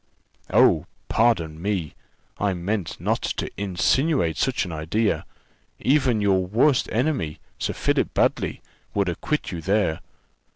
"Oh! 0.49 0.87
pardon 1.09 1.61
me; 1.61 1.93
I 2.39 2.55
meant 2.55 2.99
not 2.99 3.21
to 3.21 3.51
insinuate 3.55 4.35
such 4.35 4.65
an 4.65 4.71
idea: 4.71 5.27
even 5.79 6.21
your 6.21 6.43
worst 6.43 6.89
enemy, 6.91 7.39
Sir 7.59 7.73
Philip 7.73 8.11
Baddely, 8.15 8.61
would 8.95 9.09
acquit 9.09 9.51
you 9.51 9.61
there. 9.61 9.99